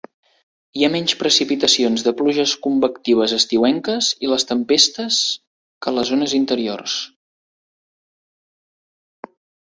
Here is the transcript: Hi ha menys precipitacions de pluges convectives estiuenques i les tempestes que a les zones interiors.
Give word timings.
Hi 0.79 0.83
ha 0.85 0.87
menys 0.93 1.11
precipitacions 1.17 2.05
de 2.05 2.13
pluges 2.21 2.53
convectives 2.63 3.35
estiuenques 3.35 4.09
i 4.27 4.31
les 4.31 4.45
tempestes 4.51 5.19
que 5.87 5.91
a 5.91 5.93
les 5.97 6.09
zones 6.13 6.33
interiors. 6.39 6.95